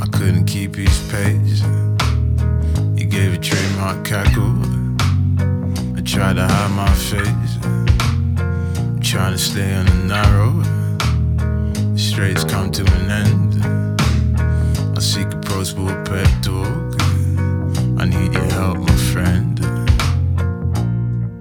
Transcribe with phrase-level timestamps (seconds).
[0.00, 1.60] I couldn't keep his pace.
[2.96, 4.56] He gave a trademark cackle.
[5.94, 7.58] I tried to hide my face.
[8.78, 10.52] I'm trying to stay on the narrow.
[11.92, 13.62] The straight's come to an end.
[14.96, 16.94] I seek approachable pep talk.
[18.00, 19.60] I need your help, my friend.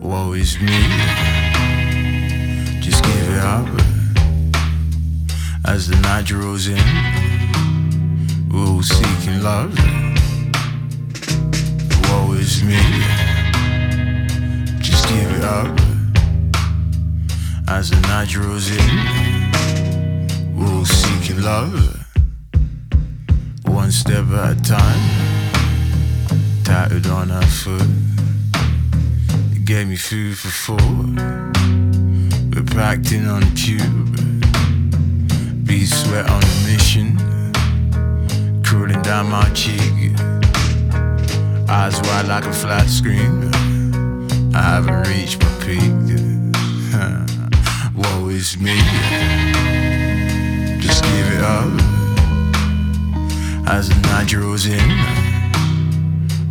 [0.00, 1.49] Woe is me.
[6.20, 6.76] Night draws in,
[8.52, 9.72] we're seeking love.
[12.04, 12.76] Woe is me.
[14.82, 15.80] Just give it up.
[17.68, 19.48] As the night draws in,
[20.54, 21.96] we're seeking love.
[23.64, 25.00] One step at a time,
[26.64, 27.88] tattooed on her foot.
[29.56, 31.16] It gave me food for thought.
[32.54, 34.29] We're packed in on the tube.
[35.70, 37.16] Be sweat on a mission,
[38.64, 40.18] cooling down my cheek.
[41.68, 43.54] Eyes wide like a flat screen.
[44.52, 45.92] I haven't reached my peak.
[47.94, 48.76] Woe is me.
[50.80, 51.72] Just give it up.
[53.68, 54.90] As the night draws in,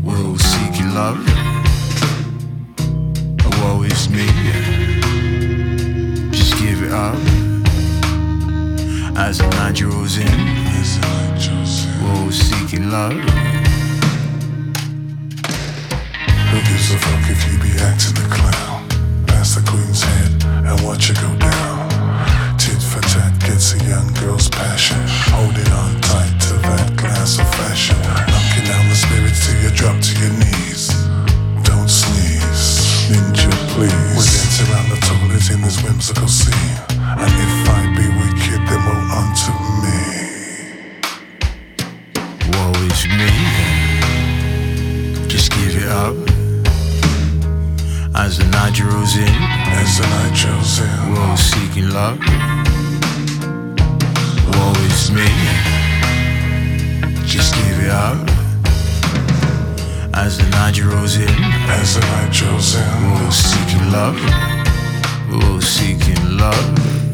[0.02, 1.29] we'll seek your love.
[9.20, 10.26] As the night draws in,
[12.02, 13.12] we're all seeking love.
[16.50, 18.88] Who gives a fuck if you be acting a clown?
[19.28, 21.90] Pass the queen's head and watch it go down.
[22.58, 24.48] Tit for tat gets a young girl's
[48.30, 52.20] As the night draws in, as the night draws in, we're all seeking love.
[54.54, 55.26] Woe is me,
[57.26, 58.20] just give it up.
[60.14, 61.28] As the night draws in,
[61.74, 64.16] as the night draws in, we're all seeking love.
[65.32, 67.09] We're all seeking love.